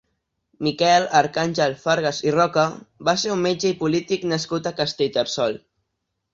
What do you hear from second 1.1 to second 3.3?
Arcàngel Fargas i Roca va